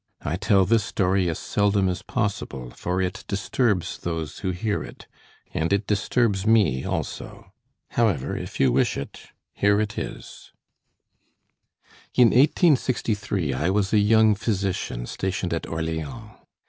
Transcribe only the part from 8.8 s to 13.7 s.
it, here it is: "In 1863 I